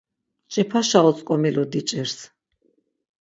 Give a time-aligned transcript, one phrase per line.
[0.47, 2.17] Mç̌ipaşa otzǩomilu diç̌irs.